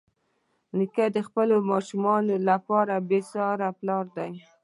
[0.77, 4.33] نیکه د خپلو ماشومانو لپاره یو بېساري پلار دی.